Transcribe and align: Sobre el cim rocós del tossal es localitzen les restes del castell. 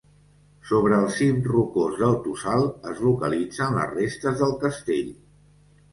Sobre 0.69 0.95
el 0.99 1.09
cim 1.17 1.43
rocós 1.49 1.99
del 1.99 2.17
tossal 2.25 2.65
es 2.93 3.03
localitzen 3.09 3.77
les 3.81 3.95
restes 3.99 4.41
del 4.45 4.57
castell. 4.65 5.17